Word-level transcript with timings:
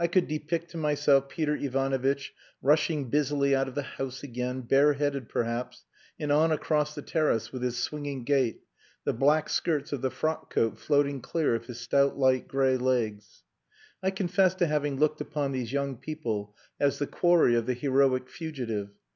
I 0.00 0.08
could 0.08 0.26
depict 0.26 0.72
to 0.72 0.76
myself 0.76 1.28
Peter 1.28 1.54
Ivanovitch 1.54 2.34
rushing 2.60 3.08
busily 3.08 3.54
out 3.54 3.68
of 3.68 3.76
the 3.76 3.84
house 3.84 4.24
again, 4.24 4.62
bareheaded, 4.62 5.28
perhaps, 5.28 5.84
and 6.18 6.32
on 6.32 6.50
across 6.50 6.92
the 6.96 7.02
terrace 7.02 7.52
with 7.52 7.62
his 7.62 7.78
swinging 7.78 8.24
gait, 8.24 8.62
the 9.04 9.12
black 9.12 9.48
skirts 9.48 9.92
of 9.92 10.02
the 10.02 10.10
frock 10.10 10.52
coat 10.52 10.80
floating 10.80 11.20
clear 11.20 11.54
of 11.54 11.66
his 11.66 11.78
stout 11.78 12.18
light 12.18 12.48
grey 12.48 12.76
legs. 12.78 13.44
I 14.02 14.10
confess 14.10 14.56
to 14.56 14.66
having 14.66 14.98
looked 14.98 15.20
upon 15.20 15.52
these 15.52 15.72
young 15.72 15.98
people 15.98 16.56
as 16.80 16.98
the 16.98 17.06
quarry 17.06 17.54
of 17.54 17.66
the 17.66 17.74
"heroic 17.74 18.28
fugitive." 18.28 18.88